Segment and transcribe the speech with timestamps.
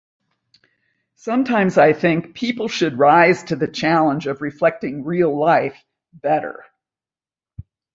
[1.17, 5.77] Sometimes I think people should rise to the challenge of reflecting real life
[6.11, 6.65] better.